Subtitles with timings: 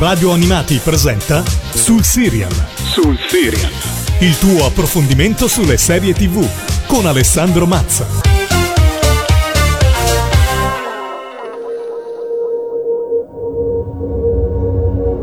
[0.00, 1.44] Radio Animati presenta
[1.74, 2.50] Sul Serial.
[2.74, 3.70] Sul Serial.
[4.20, 6.42] Il tuo approfondimento sulle serie TV
[6.86, 8.06] con Alessandro Mazza.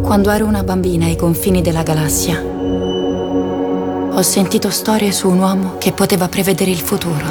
[0.03, 5.91] Quando ero una bambina ai confini della galassia, ho sentito storie su un uomo che
[5.91, 7.25] poteva prevedere il futuro.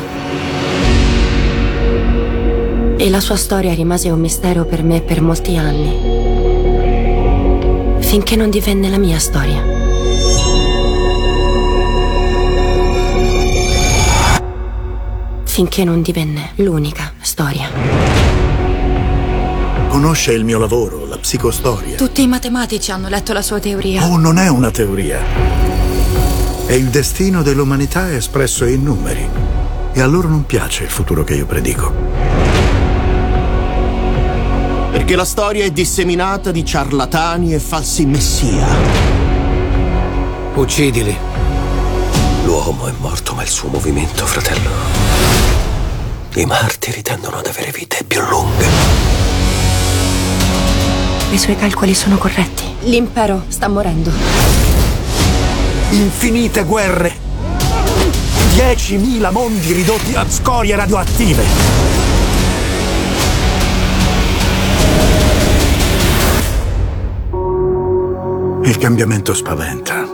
[2.97, 6.16] E la sua storia rimase un mistero per me per molti anni
[8.17, 9.63] finché non divenne la mia storia.
[15.45, 17.69] Finché non divenne l'unica storia.
[19.89, 21.97] Conosce il mio lavoro, la psicostoria.
[21.97, 24.07] Tutti i matematici hanno letto la sua teoria.
[24.07, 25.21] Oh, non è una teoria.
[26.65, 29.29] È il destino dell'umanità espresso in numeri.
[29.93, 32.16] E a loro non piace il futuro che io predico
[34.97, 38.67] perché la storia è disseminata di ciarlatani e falsi messia.
[40.55, 41.15] Uccidili.
[42.45, 44.71] L'uomo è morto, ma il suo movimento, fratello.
[46.37, 48.65] I martiri tendono ad avere vite più lunghe.
[51.31, 52.65] I suoi calcoli sono corretti.
[52.85, 54.11] L'impero sta morendo.
[55.91, 57.15] Infinite guerre.
[58.55, 62.16] 10.000 mondi ridotti a scorie radioattive.
[68.67, 70.05] Il cambiamento spaventa,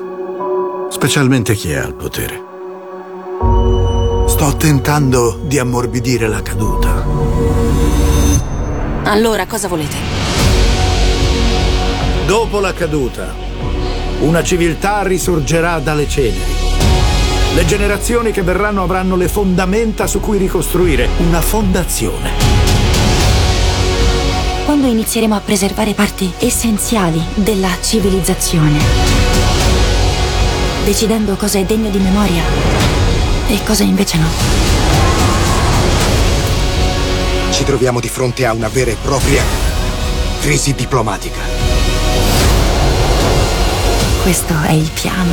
[0.90, 2.38] specialmente chi è al potere.
[4.28, 7.02] Sto tentando di ammorbidire la caduta.
[9.04, 9.96] Allora, cosa volete?
[12.26, 13.32] Dopo la caduta,
[14.20, 16.52] una civiltà risorgerà dalle ceneri.
[17.54, 22.41] Le generazioni che verranno avranno le fondamenta su cui ricostruire una fondazione
[24.64, 28.78] quando inizieremo a preservare parti essenziali della civilizzazione,
[30.84, 32.42] decidendo cosa è degno di memoria
[33.48, 34.28] e cosa invece no.
[37.50, 39.42] Ci troviamo di fronte a una vera e propria
[40.40, 41.40] crisi diplomatica.
[44.22, 45.32] Questo è il piano.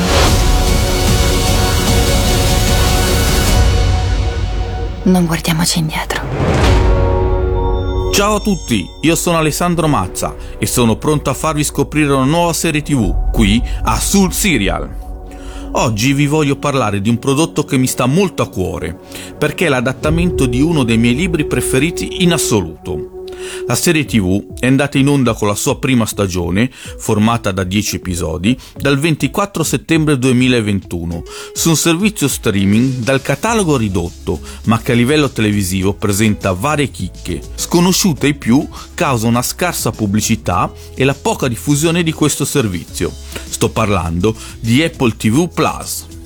[5.04, 7.09] Non guardiamoci indietro.
[8.12, 12.52] Ciao a tutti, io sono Alessandro Mazza e sono pronto a farvi scoprire una nuova
[12.52, 14.90] serie tv qui a Sul Serial.
[15.72, 18.98] Oggi vi voglio parlare di un prodotto che mi sta molto a cuore,
[19.38, 23.19] perché è l'adattamento di uno dei miei libri preferiti in assoluto.
[23.66, 27.98] La serie TV è andata in onda con la sua prima stagione, formata da 10
[27.98, 31.24] episodi, dal 24 settembre 2021,
[31.54, 37.42] su un servizio streaming dal catalogo ridotto, ma che a livello televisivo presenta varie chicche,
[37.56, 43.12] sconosciute ai più causa una scarsa pubblicità e la poca diffusione di questo servizio.
[43.12, 46.18] Sto parlando di Apple TV Plus.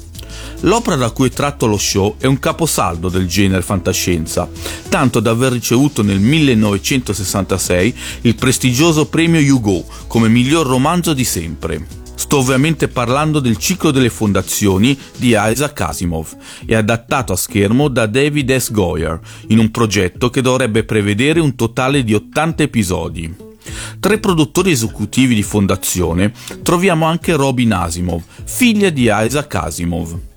[0.65, 4.49] L'opera da cui è tratto lo show è un caposaldo del genere fantascienza,
[4.87, 11.85] tanto da aver ricevuto nel 1966 il prestigioso premio Hugo come miglior romanzo di sempre.
[12.15, 18.05] Sto ovviamente parlando del ciclo delle fondazioni di Isaac Asimov e adattato a schermo da
[18.05, 18.71] David S.
[18.71, 23.35] Goyer in un progetto che dovrebbe prevedere un totale di 80 episodi.
[23.99, 26.31] Tra i produttori esecutivi di fondazione
[26.61, 30.31] troviamo anche Robin Asimov, figlia di Isaac Asimov.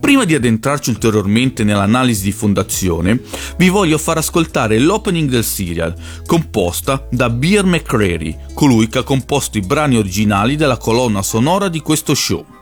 [0.00, 3.20] Prima di addentrarci ulteriormente nell'analisi di fondazione,
[3.56, 5.94] vi voglio far ascoltare l'opening del serial,
[6.26, 11.80] composta da Beer McCreary, colui che ha composto i brani originali della colonna sonora di
[11.80, 12.57] questo show.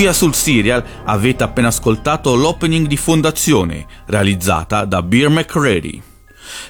[0.00, 6.00] Qui a Sul Serial avete appena ascoltato l'opening di Fondazione, realizzata da Beer McCready.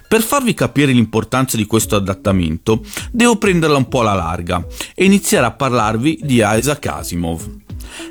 [0.08, 2.82] Per farvi capire l'importanza di questo adattamento,
[3.12, 4.66] devo prenderla un po' alla larga
[4.96, 7.48] e iniziare a parlarvi di Isaac Asimov.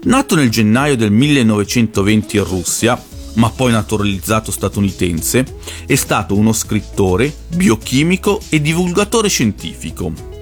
[0.04, 7.36] Nato nel gennaio del 1920 in Russia, ma poi naturalizzato statunitense, è stato uno scrittore,
[7.50, 10.39] biochimico e divulgatore scientifico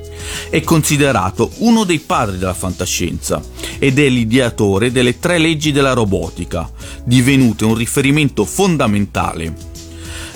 [0.49, 3.41] è considerato uno dei padri della fantascienza
[3.79, 6.69] ed è l'ideatore delle tre leggi della robotica,
[7.03, 9.75] divenute un riferimento fondamentale.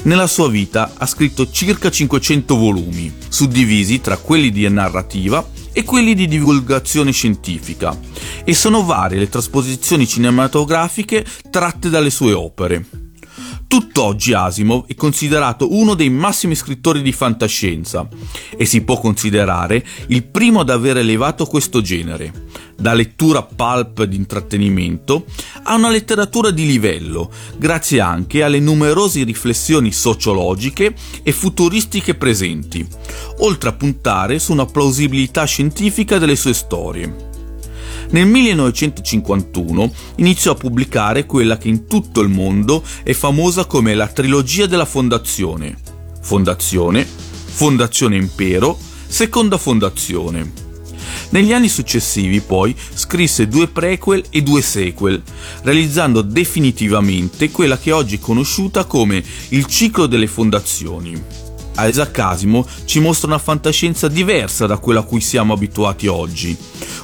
[0.03, 6.15] Nella sua vita ha scritto circa 500 volumi, suddivisi tra quelli di narrativa e quelli
[6.15, 7.97] di divulgazione scientifica,
[8.43, 13.00] e sono varie le trasposizioni cinematografiche tratte dalle sue opere.
[13.71, 18.05] Tutt'oggi Asimov è considerato uno dei massimi scrittori di fantascienza
[18.57, 24.17] e si può considerare il primo ad aver elevato questo genere, da lettura pulp di
[24.17, 25.23] intrattenimento
[25.63, 32.85] a una letteratura di livello, grazie anche alle numerose riflessioni sociologiche e futuristiche presenti,
[33.37, 37.30] oltre a puntare su una plausibilità scientifica delle sue storie.
[38.11, 44.07] Nel 1951 iniziò a pubblicare quella che in tutto il mondo è famosa come la
[44.07, 45.77] trilogia della Fondazione.
[46.19, 48.77] Fondazione, Fondazione Impero,
[49.07, 50.51] Seconda Fondazione.
[51.29, 55.21] Negli anni successivi poi scrisse due prequel e due sequel,
[55.61, 61.50] realizzando definitivamente quella che oggi è conosciuta come il ciclo delle fondazioni.
[61.87, 66.55] Isaac Asimov ci mostra una fantascienza diversa da quella a cui siamo abituati oggi.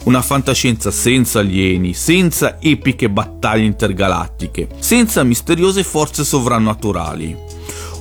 [0.04, 7.36] Una fantascienza senza alieni, senza epiche battaglie intergalattiche, senza misteriose forze sovrannaturali.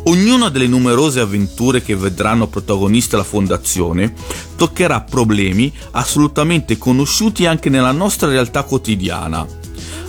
[0.05, 4.15] Ognuna delle numerose avventure che vedranno protagonista la Fondazione
[4.55, 9.45] toccherà problemi assolutamente conosciuti anche nella nostra realtà quotidiana.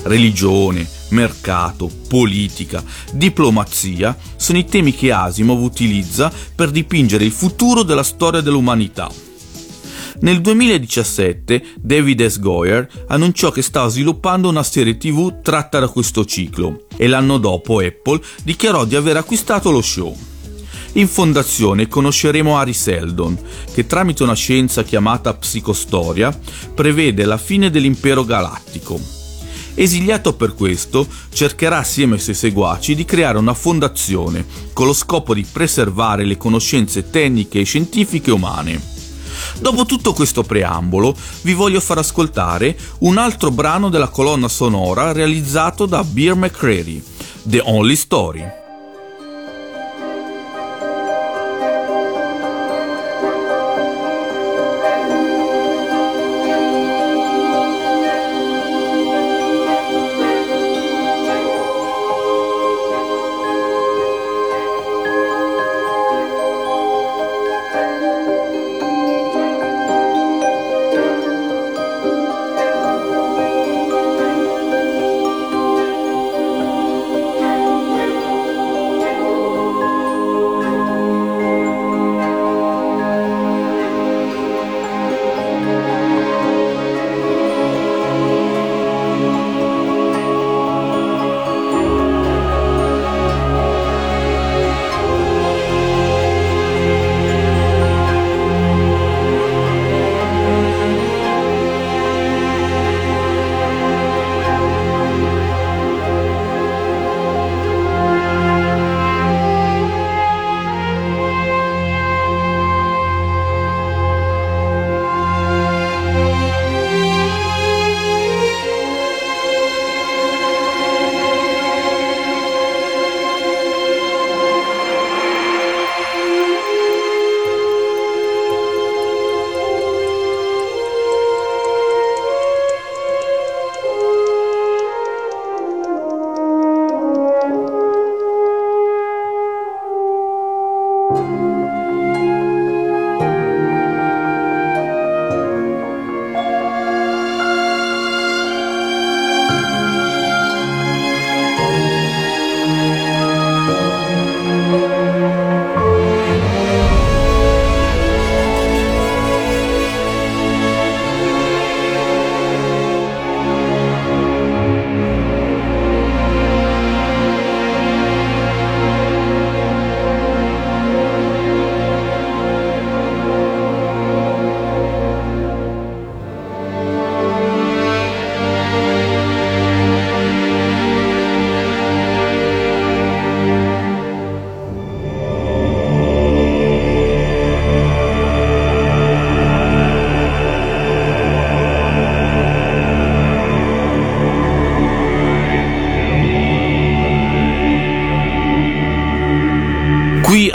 [0.04, 8.04] Religione, mercato, politica, diplomazia sono i temi che Asimov utilizza per dipingere il futuro della
[8.04, 9.10] storia dell'umanità.
[10.20, 12.40] Nel 2017 David S.
[12.40, 17.80] Goyer annunciò che stava sviluppando una serie tv tratta da questo ciclo e l'anno dopo
[17.80, 20.18] Apple dichiarò di aver acquistato lo show.
[20.94, 23.38] In fondazione conosceremo Harry Seldon,
[23.72, 26.36] che tramite una scienza chiamata psicostoria
[26.74, 29.17] prevede la fine dell'impero galattico
[29.80, 34.44] Esiliato per questo, cercherà assieme ai suoi seguaci di creare una fondazione
[34.74, 38.82] con lo scopo di preservare le conoscenze tecniche e scientifiche umane.
[39.60, 45.86] Dopo tutto questo preambolo, vi voglio far ascoltare un altro brano della colonna sonora realizzato
[45.86, 47.04] da Beer McCreary,
[47.44, 48.57] The Only Story.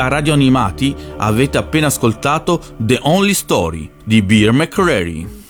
[0.03, 5.41] A Radio Animati avete appena ascoltato The Only Story di Beer McCreary.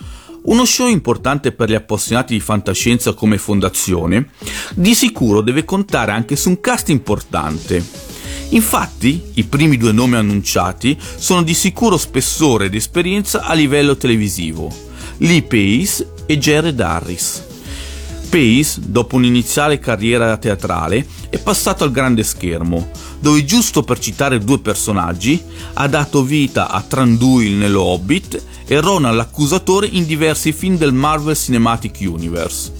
[0.42, 4.28] Uno show importante per gli appassionati di fantascienza come fondazione,
[4.74, 7.82] di sicuro deve contare anche su un cast importante.
[8.50, 14.70] Infatti, i primi due nomi annunciati sono di sicuro spessore ed esperienza a livello televisivo,
[15.18, 17.51] Lee Pace e Jared Harris.
[18.32, 22.88] Pace, dopo un'iniziale carriera teatrale, è passato al grande schermo,
[23.20, 25.38] dove giusto per citare due personaggi,
[25.74, 31.36] ha dato vita a Tranduil nello Hobbit e Ronan l'accusatore in diversi film del Marvel
[31.36, 32.72] Cinematic Universe.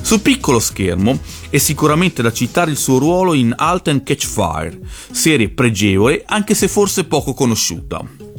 [0.00, 1.20] Sul piccolo schermo
[1.50, 4.76] è sicuramente da citare il suo ruolo in Halt and Catch Fire,
[5.12, 8.29] serie pregevole anche se forse poco conosciuta.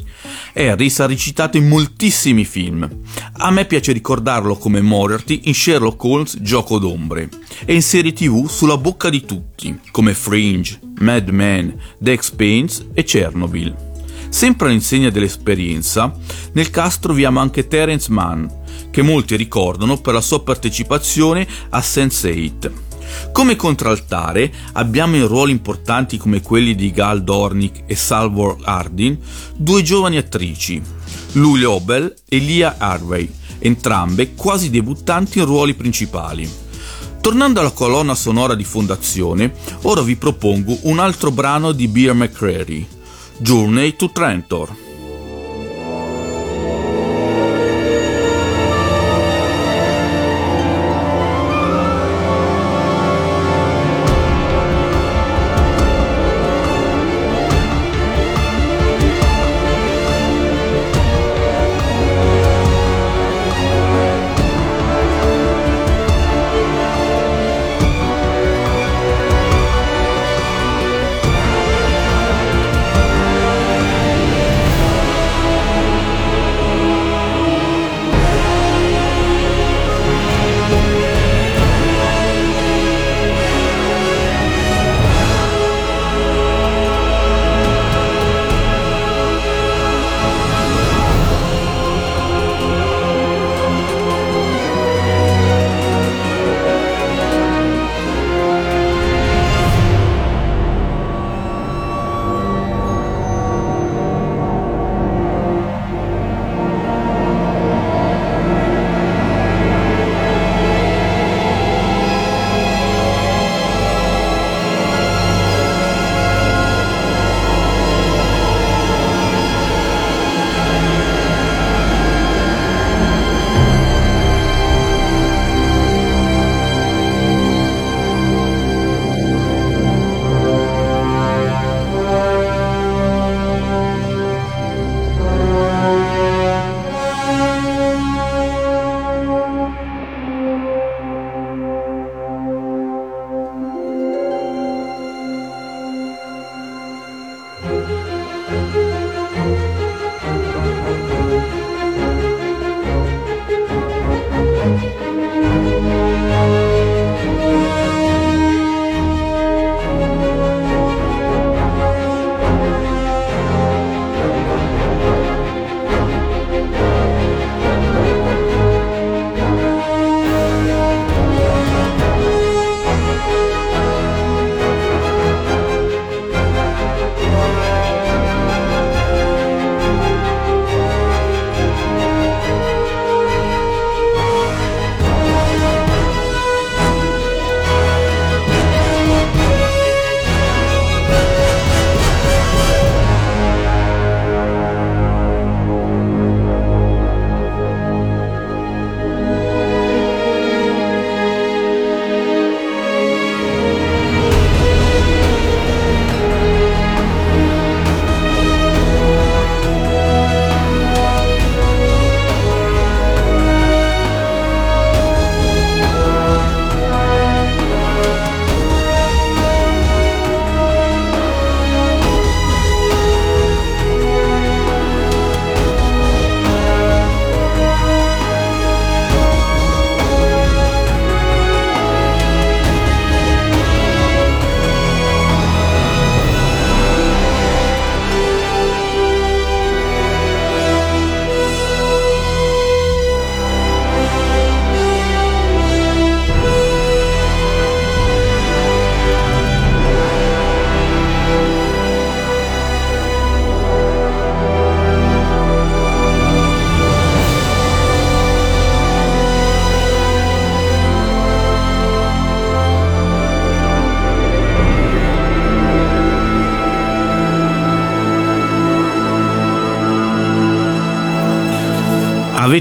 [0.54, 2.88] Harris ha recitato in moltissimi film.
[3.38, 7.28] A me piace ricordarlo come Moriarty in Sherlock Holmes Gioco d'ombre
[7.64, 13.02] e in serie tv sulla bocca di tutti, come Fringe, Mad Men, The Expanse e
[13.02, 13.90] Chernobyl.
[14.28, 16.16] Sempre all'insegna dell'esperienza,
[16.52, 18.46] nel cast troviamo anche Terence Mann,
[18.90, 22.91] che molti ricordano per la sua partecipazione a Sense8.
[23.32, 29.18] Come contraltare abbiamo in ruoli importanti come quelli di Gal Dornick e Salvor Hardin
[29.56, 30.82] due giovani attrici,
[31.32, 36.50] Lou Lobel e Lia Harvey, entrambe quasi debuttanti in ruoli principali.
[37.20, 42.86] Tornando alla colonna sonora di fondazione, ora vi propongo un altro brano di Beer McCreary,
[43.38, 44.81] Journey to Trentor.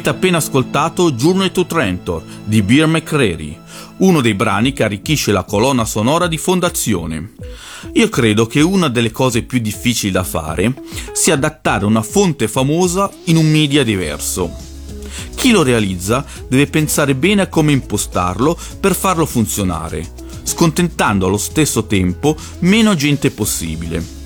[0.01, 3.55] Avete appena ascoltato Journey to Trentor di Beer McCreary,
[3.97, 7.33] uno dei brani che arricchisce la colonna sonora di Fondazione.
[7.93, 10.73] Io credo che una delle cose più difficili da fare
[11.11, 14.51] sia adattare una fonte famosa in un media diverso.
[15.35, 20.03] Chi lo realizza deve pensare bene a come impostarlo per farlo funzionare,
[20.41, 24.20] scontentando allo stesso tempo meno gente possibile.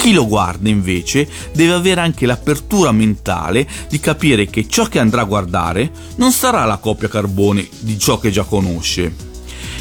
[0.00, 5.20] Chi lo guarda invece deve avere anche l'apertura mentale di capire che ciò che andrà
[5.20, 9.14] a guardare non sarà la copia carbone di ciò che già conosce.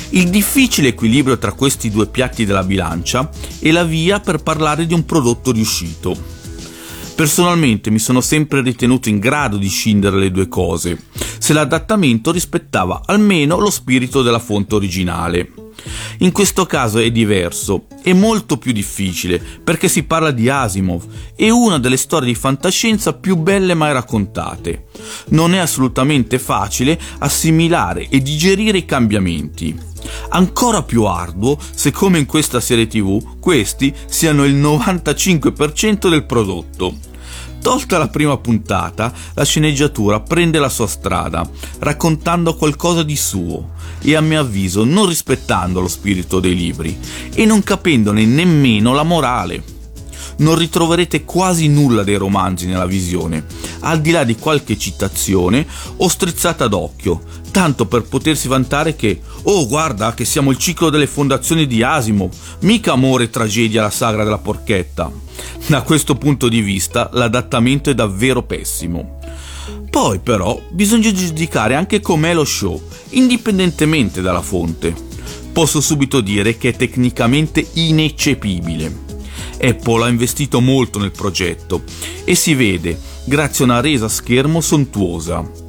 [0.10, 4.94] Il difficile equilibrio tra questi due piatti della bilancia è la via per parlare di
[4.94, 6.38] un prodotto riuscito.
[7.20, 10.98] Personalmente mi sono sempre ritenuto in grado di scindere le due cose,
[11.38, 15.52] se l'adattamento rispettava almeno lo spirito della fonte originale.
[16.20, 21.04] In questo caso è diverso, è molto più difficile, perché si parla di Asimov,
[21.36, 24.86] è una delle storie di fantascienza più belle mai raccontate.
[25.32, 29.78] Non è assolutamente facile assimilare e digerire i cambiamenti.
[30.30, 37.08] Ancora più arduo se come in questa serie tv questi siano il 95% del prodotto.
[37.62, 41.48] Tolta la prima puntata, la sceneggiatura prende la sua strada,
[41.80, 46.98] raccontando qualcosa di suo e a mio avviso non rispettando lo spirito dei libri
[47.34, 49.78] e non capendone nemmeno la morale.
[50.38, 53.45] Non ritroverete quasi nulla dei romanzi nella visione,
[53.82, 55.67] al di là di qualche citazione
[55.98, 57.22] o strizzata d'occhio,
[57.60, 62.30] tanto per potersi vantare che, oh guarda che siamo il ciclo delle fondazioni di Asimo,
[62.60, 65.12] mica amore e tragedia la sagra della porchetta.
[65.67, 69.19] Da questo punto di vista l'adattamento è davvero pessimo.
[69.89, 74.95] Poi però bisogna giudicare anche com'è lo show, indipendentemente dalla fonte.
[75.52, 79.08] Posso subito dire che è tecnicamente ineccepibile.
[79.62, 81.84] Apple ha investito molto nel progetto
[82.24, 85.67] e si vede grazie a una resa schermo sontuosa.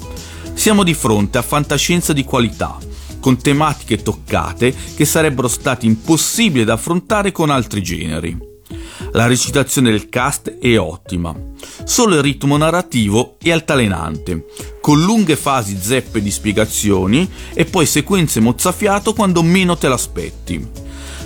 [0.61, 2.77] Siamo di fronte a fantascienza di qualità,
[3.18, 8.38] con tematiche toccate che sarebbero state impossibili da affrontare con altri generi.
[9.12, 11.35] La recitazione del cast è ottima,
[11.85, 14.44] solo il ritmo narrativo è altalenante,
[14.83, 20.68] con lunghe fasi zeppe di spiegazioni e poi sequenze mozzafiato quando meno te l'aspetti.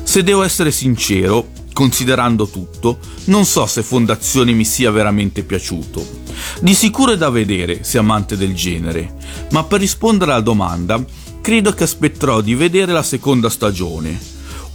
[0.05, 6.23] Se devo essere sincero, considerando tutto, non so se Fondazione mi sia veramente piaciuto.
[6.61, 9.15] Di sicuro è da vedere se amante del genere,
[9.51, 11.05] ma per rispondere alla domanda,
[11.43, 14.19] credo che aspetterò di vedere la seconda stagione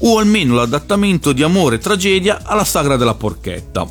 [0.01, 3.87] o almeno l'adattamento di Amore e Tragedia alla sagra della porchetta.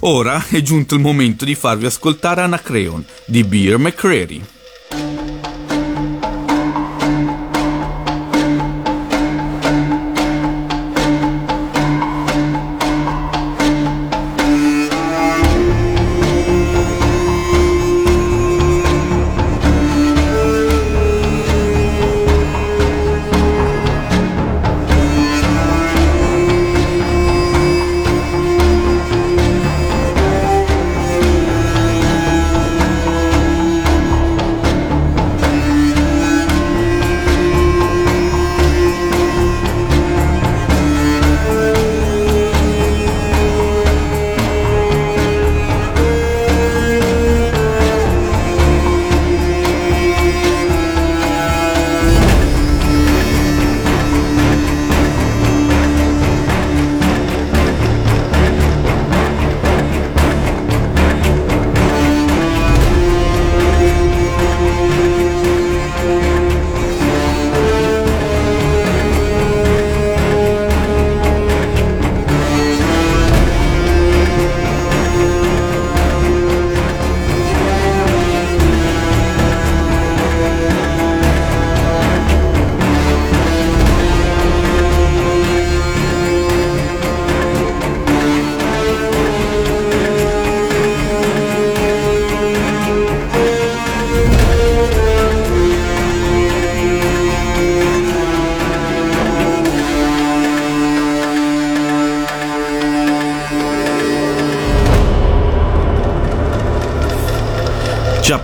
[0.00, 4.44] Ora è giunto il momento di farvi ascoltare Anacreon di Beer McCreary.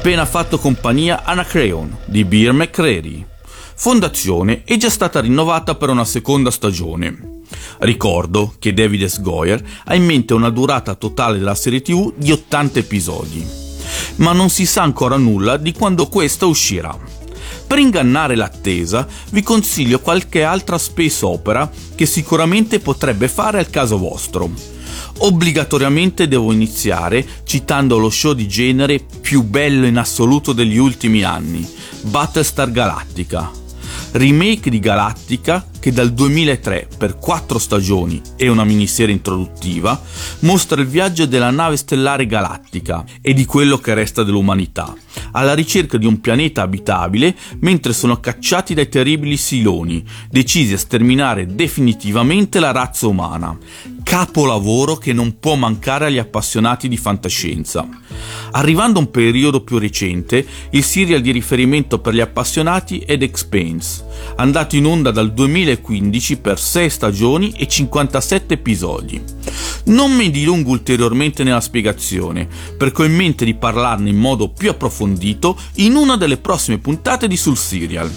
[0.02, 3.24] Appena fatto compagnia Anacreon di Beer McCreary.
[3.76, 7.42] Fondazione è già stata rinnovata per una seconda stagione.
[7.78, 9.20] Ricordo che David S.
[9.20, 13.46] Goyer ha in mente una durata totale della serie TV di 80 episodi,
[14.16, 16.98] ma non si sa ancora nulla di quando questa uscirà.
[17.64, 23.98] Per ingannare l'attesa vi consiglio qualche altra space opera che sicuramente potrebbe fare al caso
[23.98, 24.71] vostro
[25.24, 31.64] Obbligatoriamente devo iniziare citando lo show di genere più bello in assoluto degli ultimi anni,
[32.00, 33.48] Battlestar Galactica.
[34.12, 40.00] Remake di Galactica che dal 2003 per quattro stagioni e una miniserie introduttiva
[40.40, 44.92] mostra il viaggio della nave stellare galattica e di quello che resta dell'umanità,
[45.32, 51.46] alla ricerca di un pianeta abitabile mentre sono cacciati dai terribili siloni, decisi a sterminare
[51.46, 53.56] definitivamente la razza umana.
[54.02, 57.88] Capolavoro che non può mancare agli appassionati di fantascienza.
[58.52, 63.24] Arrivando a un periodo più recente, il serial di riferimento per gli appassionati è The
[63.24, 64.04] Expanse,
[64.36, 69.22] andato in onda dal 2015 per 6 stagioni e 57 episodi.
[69.84, 74.70] Non mi dilungo ulteriormente nella spiegazione, perché ho in mente di parlarne in modo più
[74.70, 75.21] approfondito
[75.76, 78.10] in una delle prossime puntate di Sul Serial.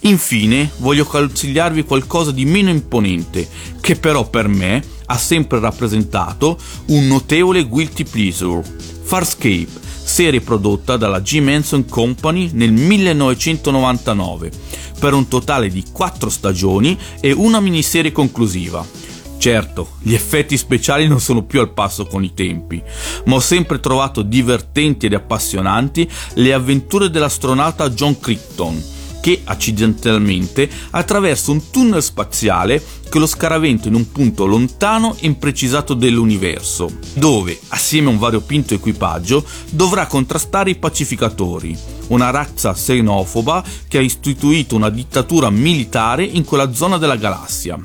[0.00, 3.48] Infine, voglio consigliarvi qualcosa di meno imponente,
[3.80, 8.62] che però per me ha sempre rappresentato un notevole guilty pleasure.
[9.02, 9.68] Farscape,
[10.04, 11.40] serie prodotta dalla G.
[11.40, 14.50] Manson Company nel 1999,
[14.98, 19.05] per un totale di 4 stagioni e una miniserie conclusiva.
[19.38, 22.82] Certo, gli effetti speciali non sono più al passo con i tempi,
[23.26, 28.82] ma ho sempre trovato divertenti ed appassionanti le avventure dell'astronauta John Crichton,
[29.20, 35.94] che accidentalmente attraversa un tunnel spaziale che lo scaraventa in un punto lontano e imprecisato
[35.94, 41.76] dell'universo, dove, assieme a un variopinto equipaggio, dovrà contrastare i pacificatori,
[42.08, 47.78] una razza xenofoba che ha istituito una dittatura militare in quella zona della galassia.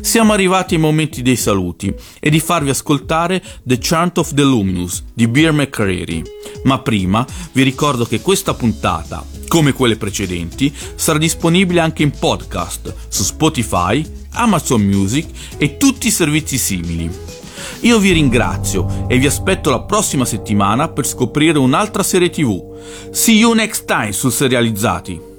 [0.00, 5.02] Siamo arrivati ai momenti dei saluti e di farvi ascoltare The Chant of the Luminous
[5.12, 6.22] di Beer McCreary.
[6.64, 12.94] Ma prima vi ricordo che questa puntata, come quelle precedenti, sarà disponibile anche in podcast
[13.08, 17.10] su Spotify, Amazon Music e tutti i servizi simili.
[17.80, 22.60] Io vi ringrazio e vi aspetto la prossima settimana per scoprire un'altra serie TV.
[23.10, 25.31] See you next time su Serializzati!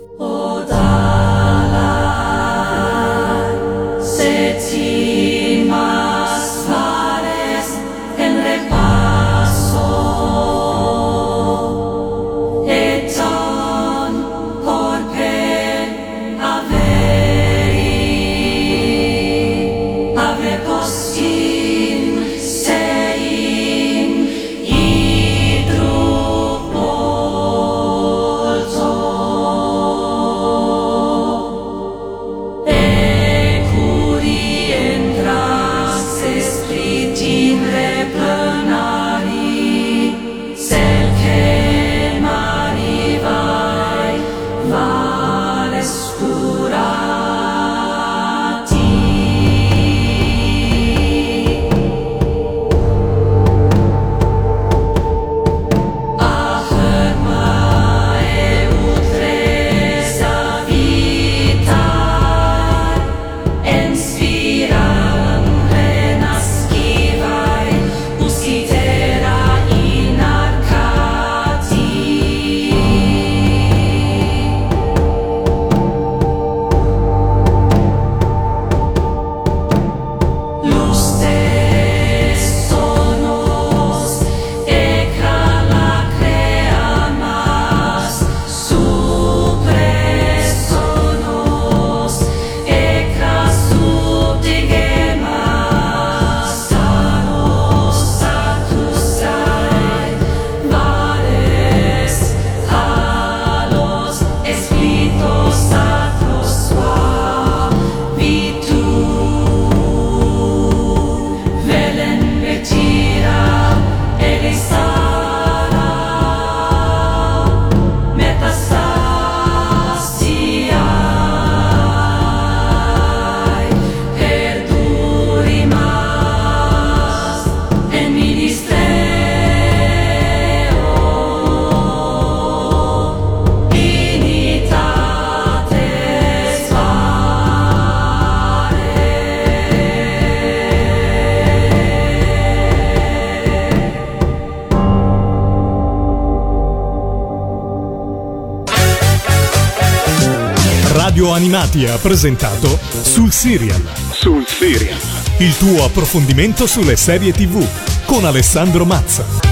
[151.74, 153.82] Animati ha presentato Sul Serial.
[154.12, 155.00] Sul Serial.
[155.40, 157.66] Il tuo approfondimento sulle serie TV
[158.06, 159.43] con Alessandro Mazza.